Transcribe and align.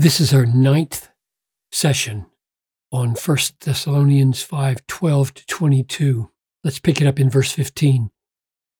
This 0.00 0.20
is 0.20 0.32
our 0.32 0.46
ninth 0.46 1.08
session 1.72 2.26
on 2.92 3.16
1 3.16 3.38
Thessalonians 3.62 4.40
5 4.44 4.86
12 4.86 5.34
to 5.34 5.46
22. 5.46 6.30
Let's 6.62 6.78
pick 6.78 7.00
it 7.00 7.08
up 7.08 7.18
in 7.18 7.28
verse 7.28 7.50
15. 7.50 8.08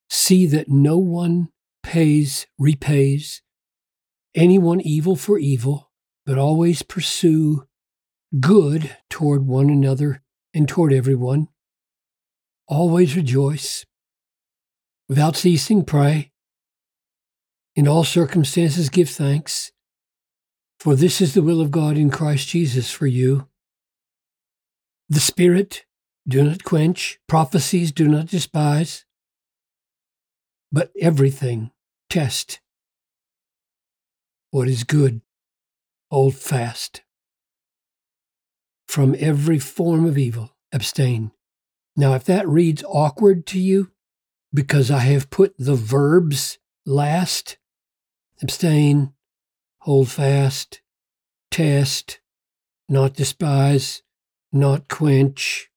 See 0.08 0.46
that 0.46 0.68
no 0.68 0.96
one 0.96 1.48
pays, 1.82 2.46
repays 2.56 3.42
anyone 4.36 4.80
evil 4.80 5.16
for 5.16 5.40
evil, 5.40 5.90
but 6.24 6.38
always 6.38 6.82
pursue 6.82 7.66
good 8.38 8.96
toward 9.10 9.44
one 9.44 9.70
another 9.70 10.22
and 10.54 10.68
toward 10.68 10.92
everyone. 10.92 11.48
Always 12.68 13.16
rejoice. 13.16 13.84
Without 15.08 15.34
ceasing, 15.34 15.84
pray. 15.84 16.30
In 17.74 17.88
all 17.88 18.04
circumstances, 18.04 18.88
give 18.88 19.10
thanks 19.10 19.72
for 20.78 20.94
this 20.94 21.20
is 21.20 21.34
the 21.34 21.42
will 21.42 21.60
of 21.60 21.70
God 21.70 21.96
in 21.96 22.10
Christ 22.10 22.48
Jesus 22.48 22.90
for 22.90 23.06
you. 23.06 23.48
The 25.08 25.20
Spirit 25.20 25.84
do 26.26 26.42
not 26.42 26.64
quench, 26.64 27.18
prophecies 27.26 27.92
do 27.92 28.06
not 28.06 28.26
despise, 28.26 29.04
but 30.70 30.92
everything 31.00 31.70
test 32.10 32.60
what 34.50 34.68
is 34.68 34.84
good, 34.84 35.20
hold 36.10 36.34
fast. 36.34 37.02
From 38.86 39.14
every 39.18 39.58
form 39.58 40.06
of 40.06 40.16
evil, 40.16 40.56
abstain. 40.72 41.32
Now, 41.96 42.14
if 42.14 42.24
that 42.24 42.48
reads 42.48 42.84
awkward 42.84 43.46
to 43.48 43.58
you, 43.58 43.90
because 44.54 44.90
I 44.90 45.00
have 45.00 45.30
put 45.30 45.54
the 45.58 45.74
verbs 45.74 46.58
last, 46.86 47.58
abstain, 48.40 49.12
hold 49.88 50.10
fast, 50.10 50.82
test, 51.50 52.20
not 52.90 53.14
despise, 53.14 54.02
not 54.52 54.86
quench, 54.86 55.70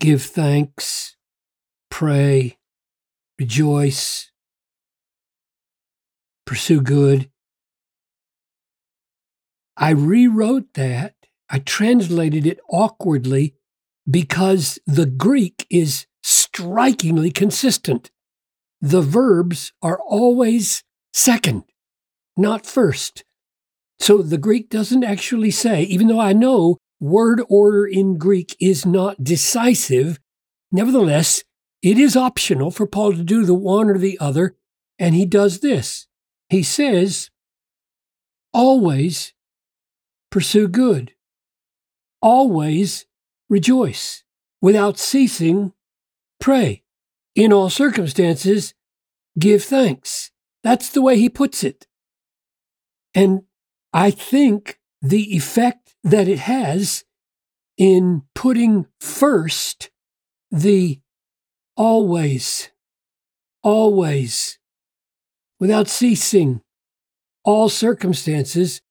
give 0.00 0.22
thanks, 0.22 1.16
pray, 1.90 2.56
rejoice, 3.38 4.30
pursue 6.46 6.80
good. 6.80 7.30
I 9.76 9.90
rewrote 9.90 10.72
that. 10.72 11.14
I 11.50 11.58
translated 11.58 12.46
it 12.46 12.58
awkwardly 12.70 13.54
because 14.10 14.78
the 14.86 15.04
Greek 15.04 15.66
is 15.68 16.06
strikingly 16.22 17.30
consistent 17.30 18.10
the 18.80 19.02
verbs 19.02 19.74
are 19.82 20.00
always 20.00 20.84
second, 21.12 21.64
not 22.36 22.66
first. 22.66 23.24
So 23.98 24.18
the 24.18 24.38
Greek 24.38 24.70
doesn't 24.70 25.04
actually 25.04 25.50
say, 25.50 25.82
even 25.82 26.06
though 26.06 26.20
I 26.20 26.32
know 26.32 26.78
word 27.00 27.42
order 27.48 27.86
in 27.86 28.18
Greek 28.18 28.56
is 28.60 28.86
not 28.86 29.22
decisive, 29.22 30.18
nevertheless, 30.72 31.44
it 31.82 31.98
is 31.98 32.16
optional 32.16 32.70
for 32.70 32.86
Paul 32.86 33.14
to 33.14 33.22
do 33.22 33.44
the 33.44 33.54
one 33.54 33.88
or 33.88 33.98
the 33.98 34.18
other, 34.20 34.56
and 34.98 35.14
he 35.14 35.24
does 35.26 35.60
this. 35.60 36.06
He 36.48 36.62
says, 36.62 37.30
always 38.52 39.32
pursue 40.30 40.68
good, 40.68 41.12
always 42.20 43.06
rejoice, 43.48 44.24
without 44.60 44.98
ceasing, 44.98 45.72
pray 46.38 46.82
in 47.34 47.52
all 47.52 47.70
circumstances, 47.70 48.74
give 49.38 49.64
thanks. 49.64 50.30
That's 50.62 50.90
the 50.90 51.02
way 51.02 51.18
he 51.18 51.28
puts 51.28 51.64
it. 51.64 51.86
And 53.14 53.42
I 53.92 54.10
think 54.10 54.78
the 55.02 55.34
effect 55.34 55.94
that 56.04 56.28
it 56.28 56.40
has 56.40 57.04
in 57.76 58.22
putting 58.34 58.86
first 59.00 59.90
the 60.50 61.00
always, 61.76 62.70
always, 63.62 64.58
without 65.58 65.88
ceasing, 65.88 66.60
all 67.44 67.68
circumstances 67.68 68.82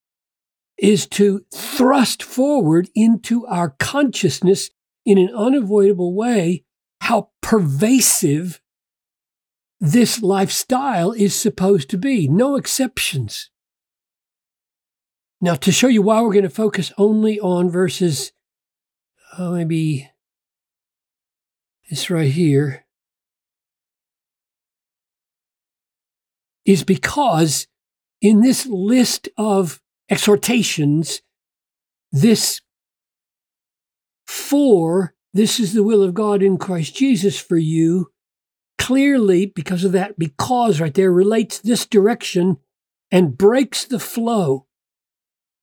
is 0.77 1.05
to 1.05 1.45
thrust 1.53 2.23
forward 2.23 2.89
into 2.95 3.45
our 3.45 3.75
consciousness 3.79 4.71
in 5.05 5.17
an 5.17 5.29
unavoidable 5.35 6.15
way 6.15 6.63
how 7.01 7.29
pervasive 7.41 8.61
this 9.79 10.21
lifestyle 10.21 11.11
is 11.11 11.33
supposed 11.33 11.89
to 11.89 11.97
be. 11.97 12.27
No 12.27 12.55
exceptions. 12.55 13.49
Now, 15.41 15.55
to 15.55 15.71
show 15.71 15.87
you 15.87 16.01
why 16.01 16.21
we're 16.21 16.33
going 16.33 16.43
to 16.43 16.49
focus 16.49 16.91
only 16.97 17.39
on 17.39 17.69
verses, 17.69 18.33
uh, 19.37 19.51
maybe 19.51 20.09
this 21.89 22.09
right 22.09 22.31
here, 22.31 22.85
is 26.65 26.83
because 26.83 27.67
in 28.21 28.41
this 28.41 28.65
list 28.67 29.29
of 29.37 29.79
exhortations, 30.09 31.21
this 32.11 32.61
for 34.27 35.15
this 35.33 35.59
is 35.59 35.73
the 35.73 35.83
will 35.83 36.03
of 36.03 36.13
God 36.13 36.43
in 36.43 36.57
Christ 36.57 36.95
Jesus 36.95 37.39
for 37.39 37.57
you, 37.57 38.11
clearly, 38.89 39.45
because 39.45 39.83
of 39.83 39.91
that 39.91 40.17
because 40.17 40.81
right 40.81 40.95
there, 40.95 41.11
relates 41.11 41.59
this 41.59 41.85
direction 41.85 42.57
and 43.11 43.37
breaks 43.37 43.85
the 43.85 43.99
flow. 43.99 44.65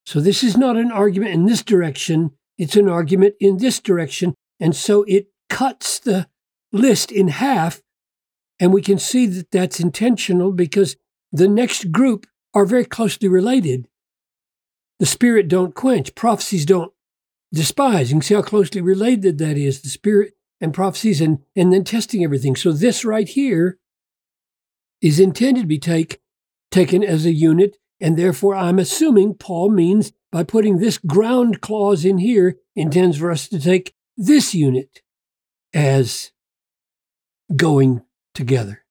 So 0.04 0.20
this 0.20 0.44
is 0.44 0.56
not 0.56 0.76
an 0.76 0.92
argument 0.92 1.32
in 1.32 1.44
this 1.44 1.64
direction, 1.64 2.30
it's 2.56 2.76
an 2.76 2.88
argument 2.88 3.34
in 3.40 3.56
this 3.58 3.80
direction. 3.80 4.32
And 4.60 4.76
so 4.76 5.02
it 5.08 5.26
cuts 5.50 5.98
the 5.98 6.28
list 6.70 7.10
in 7.10 7.26
half. 7.26 7.82
And 8.60 8.72
we 8.72 8.80
can 8.80 8.96
see 8.96 9.26
that 9.26 9.50
that's 9.50 9.80
intentional 9.80 10.52
because 10.52 10.94
the 11.32 11.48
next 11.48 11.90
group 11.90 12.28
are 12.54 12.64
very 12.64 12.84
closely 12.84 13.26
related. 13.26 13.88
The 15.00 15.06
spirit 15.06 15.48
don't 15.48 15.74
quench, 15.74 16.14
prophecies 16.14 16.64
don't 16.64 16.92
despise. 17.52 18.10
You 18.10 18.18
can 18.18 18.22
see 18.22 18.34
how 18.34 18.42
closely 18.42 18.80
related 18.80 19.38
that 19.38 19.58
is 19.58 19.82
the 19.82 19.88
spirit 19.88 20.35
and 20.60 20.74
prophecies 20.74 21.20
and, 21.20 21.40
and 21.54 21.72
then 21.72 21.84
testing 21.84 22.24
everything. 22.24 22.56
So 22.56 22.72
this 22.72 23.04
right 23.04 23.28
here 23.28 23.78
is 25.02 25.20
intended 25.20 25.62
to 25.62 25.66
be 25.66 25.78
take, 25.78 26.20
taken 26.70 27.04
as 27.04 27.26
a 27.26 27.32
unit, 27.32 27.76
and 28.00 28.16
therefore 28.16 28.54
I'm 28.54 28.78
assuming 28.78 29.34
Paul 29.34 29.70
means 29.70 30.12
by 30.32 30.42
putting 30.42 30.78
this 30.78 30.98
ground 30.98 31.60
clause 31.60 32.04
in 32.04 32.18
here, 32.18 32.56
intends 32.74 33.18
for 33.18 33.30
us 33.30 33.48
to 33.48 33.60
take 33.60 33.94
this 34.16 34.54
unit 34.54 35.02
as 35.72 36.32
going 37.54 38.02
together. 38.34 38.84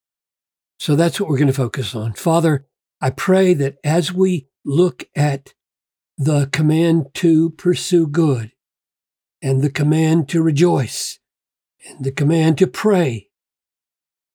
So 0.79 0.95
that's 0.95 1.19
what 1.19 1.29
we're 1.29 1.37
going 1.37 1.47
to 1.47 1.53
focus 1.53 1.95
on. 1.95 2.13
Father, 2.13 2.65
I 3.01 3.09
pray 3.09 3.53
that 3.55 3.77
as 3.83 4.13
we 4.13 4.47
look 4.63 5.07
at 5.15 5.53
the 6.17 6.47
command 6.51 7.07
to 7.15 7.51
pursue 7.51 8.07
good, 8.07 8.51
and 9.41 9.61
the 9.61 9.69
command 9.69 10.27
to 10.29 10.41
rejoice, 10.41 11.19
and 11.87 12.03
the 12.03 12.11
command 12.11 12.57
to 12.57 12.67
pray, 12.67 13.29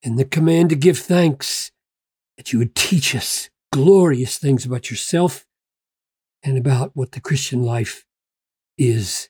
and 0.03 0.17
the 0.17 0.25
command 0.25 0.69
to 0.69 0.75
give 0.75 0.97
thanks, 0.97 1.71
that 2.37 2.51
you 2.51 2.59
would 2.59 2.75
teach 2.75 3.15
us 3.15 3.49
glorious 3.71 4.37
things 4.37 4.65
about 4.65 4.89
yourself 4.89 5.45
and 6.43 6.57
about 6.57 6.91
what 6.95 7.11
the 7.11 7.21
Christian 7.21 7.63
life 7.63 8.05
is. 8.77 9.29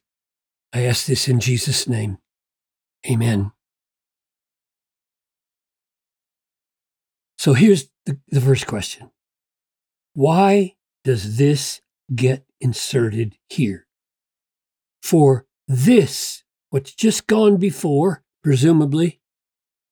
I 0.74 0.82
ask 0.82 1.06
this 1.06 1.28
in 1.28 1.40
Jesus' 1.40 1.88
name. 1.88 2.20
Amen. 3.10 3.52
So 7.38 7.54
here's 7.54 7.90
the, 8.06 8.20
the 8.28 8.40
first 8.40 8.68
question 8.68 9.12
Why 10.14 10.76
does 11.04 11.38
this 11.38 11.82
get 12.14 12.46
inserted 12.60 13.38
here? 13.50 13.88
For 15.02 15.48
this, 15.68 16.44
what's 16.72 16.96
just 16.96 17.28
gone 17.28 17.58
before, 17.58 18.24
presumably, 18.44 19.22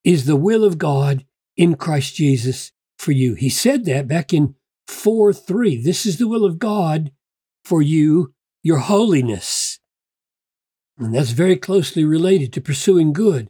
is 0.04 0.26
the 0.26 0.36
will 0.36 0.64
of 0.64 0.80
God 0.80 1.26
in 1.56 1.76
Christ 1.76 2.16
Jesus 2.16 2.72
for 2.98 3.12
you. 3.12 3.36
He 3.36 3.50
said 3.50 3.86
that 3.86 4.08
back 4.08 4.34
in 4.34 4.56
4 4.88 5.32
3. 5.32 5.82
This 5.82 6.08
is 6.08 6.18
the 6.18 6.28
will 6.28 6.46
of 6.46 6.58
God 6.58 7.12
for 7.64 7.82
you, 7.82 8.34
your 8.64 8.80
holiness. 8.80 9.80
And 10.98 11.14
that's 11.14 11.32
very 11.32 11.56
closely 11.56 12.04
related 12.04 12.52
to 12.54 12.62
pursuing 12.62 13.14
good. 13.14 13.50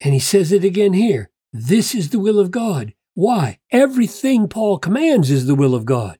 And 0.00 0.12
he 0.12 0.20
says 0.20 0.52
it 0.52 0.64
again 0.64 0.92
here. 0.92 1.30
This 1.52 1.94
is 1.94 2.10
the 2.10 2.18
will 2.18 2.38
of 2.38 2.50
God. 2.50 2.92
Why? 3.14 3.58
Everything 3.70 4.48
Paul 4.48 4.78
commands 4.78 5.30
is 5.30 5.46
the 5.46 5.54
will 5.54 5.74
of 5.74 5.86
God. 5.86 6.18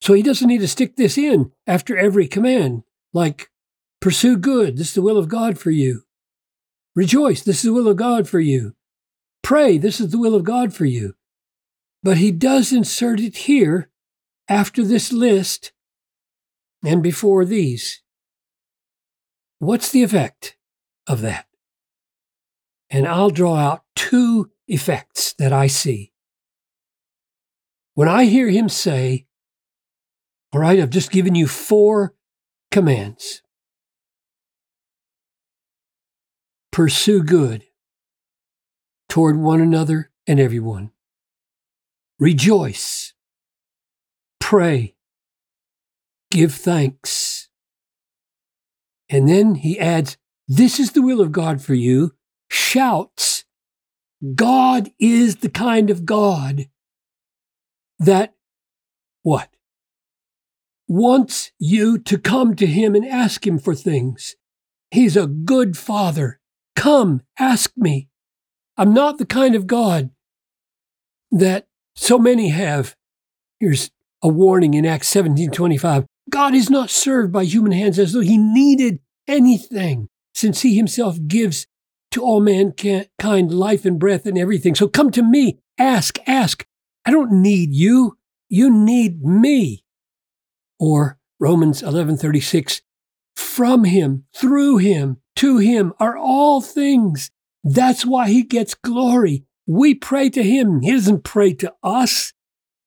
So 0.00 0.12
he 0.12 0.22
doesn't 0.22 0.46
need 0.46 0.60
to 0.60 0.68
stick 0.68 0.94
this 0.96 1.18
in 1.18 1.50
after 1.66 1.96
every 1.96 2.28
command, 2.28 2.84
like 3.12 3.50
pursue 4.06 4.36
good. 4.36 4.76
This 4.76 4.90
is 4.90 4.94
the 4.94 5.02
will 5.02 5.18
of 5.18 5.26
God 5.26 5.58
for 5.58 5.72
you. 5.72 6.04
Rejoice. 6.94 7.42
This 7.42 7.56
is 7.56 7.62
the 7.64 7.72
will 7.72 7.88
of 7.88 7.96
God 7.96 8.28
for 8.28 8.38
you. 8.38 8.76
Pray. 9.42 9.78
This 9.78 10.00
is 10.00 10.12
the 10.12 10.18
will 10.18 10.36
of 10.36 10.44
God 10.44 10.72
for 10.72 10.84
you. 10.84 11.16
But 12.04 12.18
he 12.18 12.30
does 12.30 12.72
insert 12.72 13.18
it 13.18 13.36
here 13.36 13.90
after 14.48 14.84
this 14.84 15.12
list 15.12 15.72
and 16.84 17.02
before 17.02 17.44
these. 17.44 18.00
What's 19.58 19.90
the 19.90 20.04
effect 20.04 20.56
of 21.08 21.20
that? 21.22 21.46
And 22.88 23.08
I'll 23.08 23.30
draw 23.30 23.56
out 23.56 23.82
two 23.96 24.52
effects 24.68 25.34
that 25.40 25.52
I 25.52 25.66
see. 25.66 26.12
When 27.94 28.06
I 28.06 28.26
hear 28.26 28.50
him 28.50 28.68
say, 28.68 29.26
All 30.52 30.60
right, 30.60 30.78
I've 30.78 30.90
just 30.90 31.10
given 31.10 31.34
you 31.34 31.48
four 31.48 32.14
commands 32.70 33.42
pursue 36.76 37.22
good 37.22 37.64
toward 39.08 39.34
one 39.34 39.62
another 39.62 40.10
and 40.26 40.38
everyone, 40.38 40.90
rejoice, 42.18 43.14
pray, 44.40 44.94
give 46.30 46.52
thanks. 46.52 47.48
And 49.08 49.26
then 49.26 49.54
he 49.54 49.80
adds, 49.80 50.18
This 50.46 50.78
is 50.78 50.92
the 50.92 51.00
will 51.00 51.22
of 51.22 51.32
God 51.32 51.62
for 51.62 51.72
you. 51.72 52.12
Shouts, 52.50 53.44
God 54.34 54.90
is 54.98 55.36
the 55.36 55.48
kind 55.48 55.88
of 55.88 56.04
God 56.04 56.66
that 57.98 58.34
what? 59.22 59.48
Wants 60.86 61.52
you 61.58 61.96
to 62.00 62.18
come 62.18 62.54
to 62.56 62.66
him 62.66 62.94
and 62.94 63.06
ask 63.06 63.46
him 63.46 63.58
for 63.58 63.74
things. 63.74 64.36
He's 64.90 65.16
a 65.16 65.26
good 65.26 65.78
father. 65.78 66.38
Come, 66.76 67.22
ask 67.38 67.72
me. 67.76 68.08
I'm 68.76 68.94
not 68.94 69.18
the 69.18 69.26
kind 69.26 69.54
of 69.54 69.66
God 69.66 70.10
that 71.32 71.66
so 71.96 72.18
many 72.18 72.50
have. 72.50 72.94
Here's 73.58 73.90
a 74.22 74.28
warning 74.28 74.74
in 74.74 74.84
Acts 74.84 75.08
17:25. 75.08 76.06
God 76.30 76.54
is 76.54 76.68
not 76.68 76.90
served 76.90 77.32
by 77.32 77.44
human 77.44 77.72
hands 77.72 77.98
as 77.98 78.12
though 78.12 78.20
he 78.20 78.36
needed 78.36 79.00
anything, 79.26 80.08
since 80.34 80.62
he 80.62 80.76
himself 80.76 81.18
gives 81.26 81.66
to 82.10 82.22
all 82.22 82.40
mankind 82.40 83.52
life 83.52 83.84
and 83.84 83.98
breath 83.98 84.26
and 84.26 84.38
everything. 84.38 84.74
So 84.74 84.88
come 84.88 85.10
to 85.12 85.22
me, 85.22 85.58
ask, 85.78 86.18
ask. 86.26 86.66
I 87.04 87.10
don't 87.10 87.42
need 87.42 87.72
you. 87.72 88.18
You 88.48 88.70
need 88.70 89.22
me. 89.22 89.84
Or 90.78 91.18
Romans 91.40 91.82
11:36, 91.82 92.82
from 93.34 93.84
him, 93.84 94.24
through 94.34 94.78
him, 94.78 95.18
to 95.36 95.58
him 95.58 95.92
are 95.98 96.16
all 96.16 96.60
things. 96.60 97.30
That's 97.62 98.04
why 98.04 98.28
he 98.28 98.42
gets 98.42 98.74
glory. 98.74 99.44
We 99.66 99.94
pray 99.94 100.30
to 100.30 100.42
him. 100.42 100.82
He 100.82 100.92
doesn't 100.92 101.24
pray 101.24 101.54
to 101.54 101.74
us. 101.82 102.32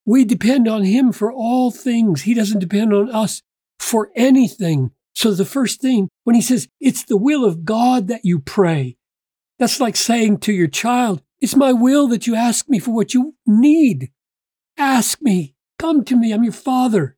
We 0.05 0.25
depend 0.25 0.67
on 0.67 0.83
him 0.83 1.11
for 1.11 1.31
all 1.31 1.71
things. 1.71 2.23
He 2.23 2.33
doesn't 2.33 2.59
depend 2.59 2.93
on 2.93 3.09
us 3.11 3.41
for 3.77 4.09
anything. 4.15 4.91
So 5.13 5.33
the 5.33 5.45
first 5.45 5.81
thing, 5.81 6.07
when 6.23 6.35
he 6.35 6.41
says, 6.41 6.67
it's 6.79 7.03
the 7.03 7.17
will 7.17 7.43
of 7.43 7.65
God 7.65 8.07
that 8.07 8.21
you 8.23 8.39
pray, 8.39 8.97
that's 9.57 9.81
like 9.81 9.97
saying 9.97 10.39
to 10.39 10.53
your 10.53 10.67
child, 10.67 11.21
it's 11.41 11.55
my 11.55 11.73
will 11.73 12.07
that 12.07 12.25
you 12.25 12.35
ask 12.35 12.69
me 12.69 12.79
for 12.79 12.91
what 12.91 13.13
you 13.13 13.35
need. 13.45 14.11
Ask 14.77 15.21
me. 15.21 15.55
Come 15.77 16.05
to 16.05 16.15
me. 16.15 16.31
I'm 16.31 16.43
your 16.43 16.53
father. 16.53 17.17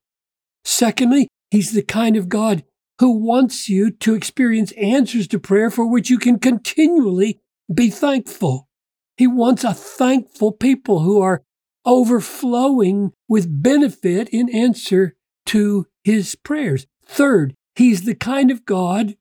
Secondly, 0.64 1.28
he's 1.52 1.74
the 1.74 1.84
kind 1.84 2.18
of 2.18 2.30
God 2.30 2.64
who 3.02 3.10
wants 3.10 3.68
you 3.68 3.90
to 3.90 4.14
experience 4.14 4.72
answers 4.74 5.28
to 5.28 5.40
prayer 5.40 5.72
for 5.72 5.90
which 5.90 6.12
you 6.12 6.20
can 6.20 6.38
continually 6.38 7.42
be 7.74 7.90
thankful. 7.90 8.70
He 9.18 9.26
wants 9.26 9.64
a 9.64 9.74
thankful 9.74 10.52
people 10.52 11.00
who 11.00 11.20
are 11.20 11.42
overflowing 11.84 13.12
with 13.28 13.64
benefit 13.64 14.30
in 14.30 14.54
answer 14.54 15.16
to 15.48 15.88
his 16.04 16.36
prayers. 16.36 16.86
Third, 17.04 17.56
he's 17.76 18.04
the 18.04 18.14
kind 18.14 18.52
of 18.52 18.66
God, 18.66 19.16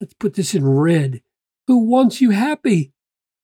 let's 0.00 0.14
put 0.14 0.34
this 0.34 0.54
in 0.54 0.64
red, 0.64 1.20
who 1.66 1.90
wants 1.90 2.20
you 2.20 2.30
happy. 2.30 2.92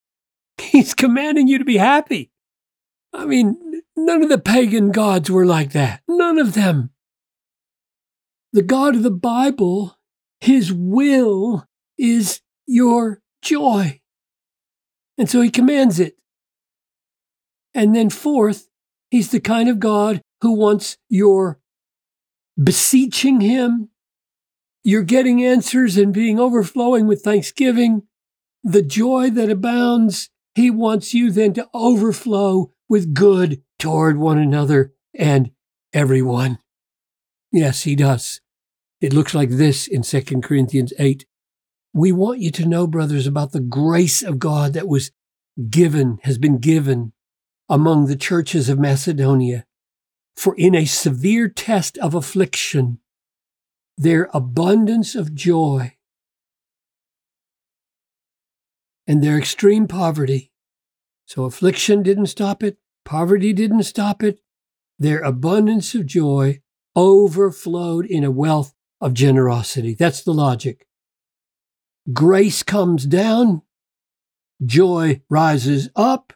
He's 0.61 0.95
commanding 0.95 1.49
you 1.49 1.59
to 1.59 1.65
be 1.65 1.79
happy. 1.79 2.31
I 3.13 3.25
mean, 3.25 3.83
none 3.97 4.23
of 4.23 4.29
the 4.29 4.39
pagan 4.39 4.93
gods 4.93 5.31
were 5.31 5.47
like 5.47 5.73
that. 5.73 6.03
None 6.07 6.39
of 6.39 6.55
them. 6.55 6.91
The 8.53 8.63
God 8.63 8.97
of 8.97 9.03
the 9.03 9.11
Bible, 9.11 9.97
his 10.41 10.73
will 10.73 11.67
is 11.99 12.41
your 12.67 13.21
joy. 13.43 14.01
And 15.17 15.29
so 15.29 15.41
he 15.41 15.51
commands 15.51 16.01
it. 16.01 16.17
And 17.75 17.95
then, 17.95 18.11
fourth, 18.11 18.69
he's 19.11 19.31
the 19.31 19.41
kind 19.41 19.69
of 19.69 19.79
God 19.79 20.21
who 20.41 20.53
wants 20.53 20.97
your 21.09 21.61
beseeching 22.63 23.41
him, 23.41 23.91
you're 24.83 25.03
getting 25.03 25.45
answers 25.45 25.97
and 25.97 26.13
being 26.13 26.39
overflowing 26.39 27.07
with 27.07 27.23
thanksgiving, 27.23 28.03
the 28.63 28.83
joy 28.83 29.31
that 29.31 29.51
abounds. 29.51 30.31
He 30.55 30.71
wants 30.71 31.15
you 31.15 31.31
then 31.31 31.53
to 31.55 31.69
overflow 31.73 32.73
with 32.89 33.15
good 33.15 33.63
toward 33.79 34.19
one 34.19 34.39
another 34.39 34.93
and 35.15 35.53
everyone. 35.93 36.59
Yes, 37.53 37.83
he 37.83 37.97
does. 37.97 38.41
It 39.01 39.13
looks 39.13 39.35
like 39.35 39.51
this 39.51 39.87
in 39.89 40.03
2 40.03 40.41
Corinthians 40.41 40.93
8. 40.99 41.27
We 41.93 42.13
want 42.13 42.41
you 42.41 42.51
to 42.53 42.67
know, 42.67 42.87
brothers, 42.87 43.27
about 43.27 43.53
the 43.53 43.61
grace 43.61 44.23
of 44.23 44.39
God 44.39 44.75
that 44.75 44.87
was 44.87 45.11
given, 45.69 46.19
has 46.23 46.39
been 46.39 46.59
given 46.59 47.13
among 47.69 48.07
the 48.07 48.17
churches 48.17 48.69
of 48.69 48.79
Macedonia. 48.79 49.65
For 50.37 50.55
in 50.57 50.75
a 50.75 50.85
severe 50.85 51.49
test 51.49 51.99
of 51.99 52.15
affliction, 52.15 52.99
their 53.97 54.31
abundance 54.33 55.15
of 55.15 55.35
joy 55.35 55.97
and 59.07 59.23
their 59.23 59.37
extreme 59.37 59.89
poverty. 59.89 60.53
So 61.27 61.45
affliction 61.45 62.03
didn't 62.03 62.27
stop 62.27 62.63
it, 62.63 62.79
poverty 63.05 63.53
didn't 63.53 63.83
stop 63.83 64.23
it. 64.23 64.41
Their 64.99 65.21
abundance 65.21 65.95
of 65.95 66.07
joy 66.07 66.61
overflowed 66.97 68.07
in 68.07 68.25
a 68.25 68.31
wealth 68.31 68.75
of 69.01 69.15
generosity. 69.15 69.95
That's 69.95 70.23
the 70.23 70.33
logic. 70.35 70.87
Grace 72.13 72.63
comes 72.63 73.07
down, 73.07 73.63
joy 74.65 75.23
rises 75.29 75.91
up, 75.95 76.33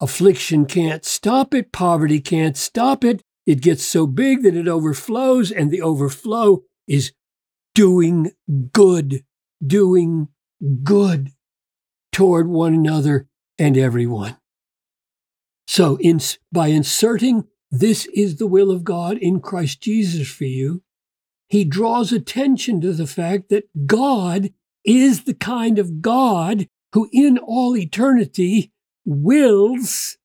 Affliction 0.00 0.66
can't 0.66 1.04
stop 1.04 1.54
it. 1.54 1.72
Poverty 1.72 2.20
can't 2.20 2.56
stop 2.56 3.02
it. 3.04 3.22
It 3.46 3.62
gets 3.62 3.84
so 3.84 4.06
big 4.06 4.42
that 4.42 4.56
it 4.56 4.68
overflows, 4.68 5.50
and 5.50 5.70
the 5.70 5.80
overflow 5.80 6.64
is 6.86 7.12
doing 7.74 8.32
good, 8.72 9.24
doing 9.64 10.28
good 10.82 11.30
toward 12.12 12.48
one 12.48 12.74
another 12.74 13.28
and 13.58 13.76
everyone. 13.78 14.36
So, 15.66 15.96
in, 15.98 16.20
by 16.52 16.68
inserting 16.68 17.46
this 17.80 18.06
is 18.14 18.36
the 18.36 18.46
will 18.46 18.70
of 18.70 18.84
God 18.84 19.18
in 19.18 19.40
Christ 19.40 19.80
Jesus 19.80 20.28
for 20.28 20.44
you, 20.44 20.82
he 21.48 21.64
draws 21.64 22.12
attention 22.12 22.80
to 22.80 22.92
the 22.92 23.06
fact 23.06 23.48
that 23.50 23.68
God 23.86 24.50
is 24.84 25.24
the 25.24 25.34
kind 25.34 25.78
of 25.78 26.00
God 26.00 26.68
who, 26.92 27.08
in 27.12 27.38
all 27.38 27.76
eternity, 27.76 28.72
wills 29.04 30.16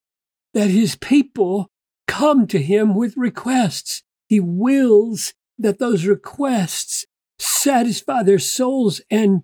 that 0.53 0.69
his 0.69 0.95
people 0.95 1.69
come 2.07 2.47
to 2.47 2.61
him 2.61 2.93
with 2.95 3.15
requests. 3.17 4.03
He 4.27 4.39
wills 4.39 5.33
that 5.57 5.79
those 5.79 6.05
requests 6.05 7.05
satisfy 7.39 8.23
their 8.23 8.39
souls 8.39 9.01
and 9.09 9.41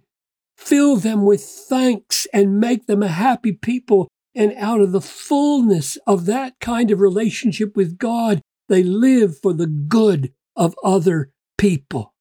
fill 0.58 0.98
them 0.98 1.24
with 1.24 1.42
thanks 1.42 2.28
and 2.34 2.60
make 2.60 2.88
them 2.88 3.04
a 3.04 3.08
happy 3.08 3.54
people. 3.54 4.08
And 4.38 4.54
out 4.58 4.82
of 4.82 4.92
the 4.92 5.02
fullness 5.02 5.98
of 6.06 6.28
that 6.28 6.60
kind 6.60 6.92
of 6.92 7.00
relationship 7.00 7.76
with 7.76 7.98
God, 7.98 8.44
they 8.70 8.84
live 8.84 9.40
for 9.40 9.52
the 9.52 9.66
good 9.66 10.32
of 10.56 10.76
other 10.84 11.32
people. 11.58 12.14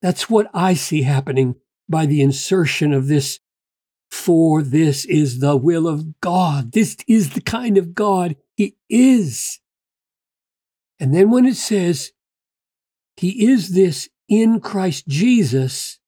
That's 0.00 0.30
what 0.30 0.48
I 0.54 0.74
see 0.74 1.02
happening 1.02 1.56
by 1.88 2.06
the 2.06 2.22
insertion 2.22 2.92
of 2.92 3.08
this 3.08 3.40
for 4.10 4.62
this 4.62 5.04
is 5.04 5.40
the 5.40 5.56
will 5.56 5.88
of 5.88 6.20
God. 6.20 6.72
This 6.72 6.96
is 7.08 7.30
the 7.30 7.40
kind 7.40 7.76
of 7.76 7.94
God 7.94 8.36
He 8.54 8.76
is. 8.88 9.58
And 11.00 11.12
then 11.12 11.30
when 11.30 11.44
it 11.44 11.56
says 11.56 12.12
He 13.16 13.48
is 13.48 13.74
this 13.74 14.08
in 14.28 14.60
Christ 14.60 15.08
Jesus, 15.08 15.98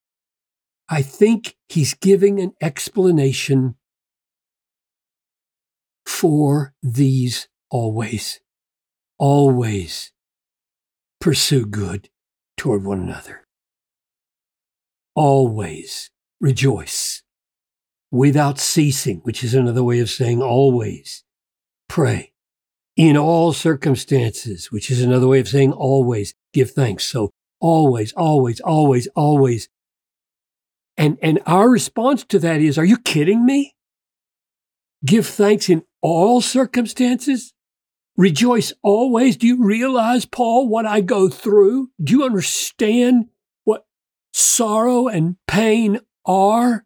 I 0.88 1.02
think 1.02 1.56
He's 1.68 1.94
giving 1.94 2.38
an 2.38 2.52
explanation 2.60 3.75
for 6.20 6.72
these 6.82 7.46
always. 7.70 8.40
Always 9.18 10.12
pursue 11.20 11.66
good 11.66 12.08
toward 12.56 12.84
one 12.84 13.00
another. 13.00 13.44
Always 15.14 16.10
rejoice 16.40 17.22
without 18.10 18.58
ceasing, 18.58 19.20
which 19.24 19.44
is 19.44 19.52
another 19.54 19.84
way 19.84 20.00
of 20.00 20.08
saying 20.08 20.40
always. 20.42 21.22
Pray. 21.88 22.32
in 22.96 23.16
all 23.16 23.52
circumstances, 23.52 24.72
which 24.72 24.90
is 24.90 25.02
another 25.02 25.28
way 25.28 25.38
of 25.40 25.48
saying 25.48 25.72
always 25.72 26.34
give 26.52 26.70
thanks. 26.70 27.04
So 27.04 27.30
always, 27.60 28.12
always, 28.14 28.60
always, 28.60 29.06
always. 29.14 29.68
And, 30.96 31.18
and 31.22 31.40
our 31.46 31.68
response 31.68 32.24
to 32.24 32.38
that 32.38 32.62
is, 32.62 32.78
are 32.78 32.84
you 32.84 32.96
kidding 32.98 33.44
me? 33.44 33.75
Give 35.06 35.26
thanks 35.26 35.68
in 35.68 35.84
all 36.02 36.40
circumstances? 36.40 37.54
Rejoice 38.16 38.72
always. 38.82 39.36
Do 39.36 39.46
you 39.46 39.64
realize, 39.64 40.24
Paul, 40.24 40.68
what 40.68 40.84
I 40.84 41.00
go 41.00 41.28
through? 41.28 41.90
Do 42.02 42.12
you 42.12 42.24
understand 42.24 43.26
what 43.64 43.86
sorrow 44.32 45.06
and 45.06 45.36
pain 45.46 46.00
are? 46.24 46.84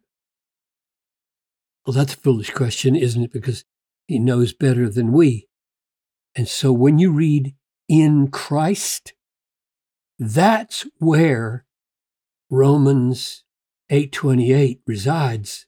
Well, 1.85 1.93
that's 1.93 2.13
a 2.13 2.17
foolish 2.17 2.51
question, 2.51 2.95
isn't 2.95 3.23
it? 3.23 3.33
Because 3.33 3.65
he 4.07 4.19
knows 4.19 4.53
better 4.53 4.87
than 4.87 5.11
we. 5.11 5.47
And 6.35 6.47
so 6.47 6.71
when 6.71 6.99
you 6.99 7.11
read 7.11 7.55
in 7.87 8.27
Christ, 8.29 9.13
that's 10.19 10.85
where 10.99 11.65
Romans 12.51 13.43
8:28 13.89 14.81
resides. 14.85 15.65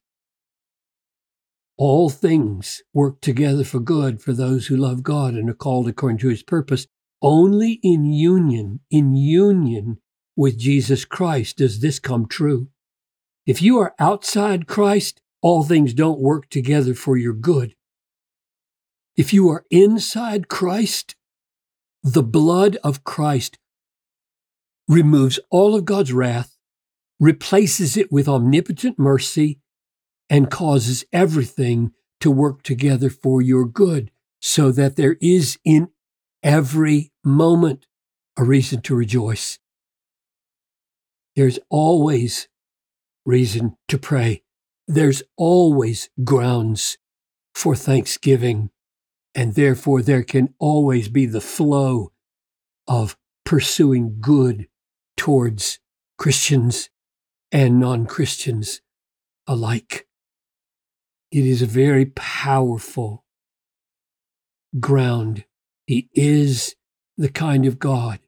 All 1.78 2.10
things 2.10 2.84
work 2.94 3.20
together 3.22 3.64
for 3.64 3.80
good 3.80 4.22
for 4.22 4.34
those 4.34 4.68
who 4.68 4.78
love 4.78 5.04
God 5.04 5.34
and 5.34 5.50
are 5.50 5.56
called 5.56 5.88
according 5.88 6.20
to 6.20 6.30
his 6.30 6.44
purpose. 6.44 6.88
Only 7.22 7.80
in 7.82 8.06
union, 8.06 8.82
in 8.92 9.16
union 9.16 9.98
with 10.36 10.58
Jesus 10.58 11.06
Christ 11.06 11.58
does 11.58 11.80
this 11.80 12.00
come 12.00 12.28
true. 12.28 12.68
If 13.46 13.62
you 13.62 13.80
are 13.80 13.96
outside 14.00 14.68
Christ, 14.68 15.20
all 15.42 15.64
things 15.64 15.94
don't 15.94 16.20
work 16.20 16.50
together 16.50 16.94
for 16.94 17.18
your 17.18 17.34
good. 17.34 17.76
If 19.16 19.34
you 19.34 19.50
are 19.50 19.66
inside 19.70 20.48
Christ, 20.48 21.16
the 22.04 22.24
blood 22.24 22.78
of 22.84 23.04
Christ 23.04 23.58
removes 24.88 25.40
all 25.50 25.76
of 25.76 25.86
God's 25.86 26.14
wrath, 26.14 26.58
replaces 27.20 27.96
it 27.96 28.12
with 28.12 28.28
omnipotent 28.28 29.00
mercy, 29.00 29.60
and 30.30 30.50
causes 30.50 31.06
everything 31.12 31.92
to 32.20 32.32
work 32.32 32.64
together 32.64 33.10
for 33.10 33.42
your 33.42 33.66
good, 33.66 34.12
so 34.42 34.72
that 34.72 34.96
there 34.96 35.18
is 35.22 35.58
in 35.64 35.90
every 36.42 37.12
moment 37.24 37.86
a 38.38 38.44
reason 38.44 38.82
to 38.82 38.96
rejoice. 38.96 39.60
There's 41.36 41.60
always 41.70 42.48
reason 43.26 43.76
to 43.88 43.98
pray. 43.98 44.44
There's 44.88 45.24
always 45.38 46.10
grounds 46.24 46.98
for 47.56 47.76
thanksgiving, 47.76 48.70
and 49.34 49.56
therefore 49.56 50.02
there 50.02 50.24
can 50.24 50.54
always 50.60 51.08
be 51.10 51.26
the 51.26 51.42
flow 51.42 52.12
of 52.88 53.18
pursuing 53.46 54.18
good 54.20 54.68
towards 55.18 55.80
Christians 56.18 56.90
and 57.52 57.80
non 57.80 58.06
Christians 58.06 58.82
alike. 59.48 60.08
It 61.34 61.48
is 61.48 61.64
a 61.64 61.66
very 61.66 62.06
powerful 62.06 63.26
ground. 64.80 65.46
He 65.88 66.08
is 66.14 66.76
the 67.18 67.28
kind 67.28 67.66
of 67.66 67.80
God 67.80 68.20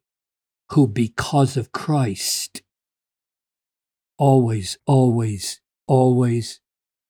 who, 0.72 0.88
because 0.88 1.56
of 1.56 1.72
Christ, 1.72 2.64
always, 4.18 4.80
always, 4.88 5.62
always, 5.86 6.62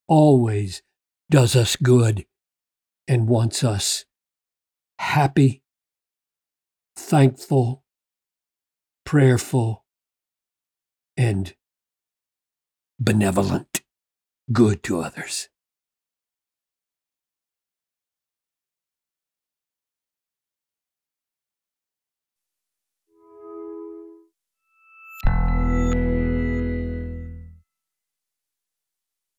always 0.09 0.81
does 1.31 1.55
us 1.55 1.77
good 1.77 2.25
and 3.07 3.29
wants 3.29 3.63
us 3.63 4.03
happy, 4.99 5.63
thankful, 6.97 7.85
prayerful, 9.05 9.85
and 11.15 11.55
benevolent, 12.99 13.81
good 14.51 14.83
to 14.83 14.99
others. 14.99 15.47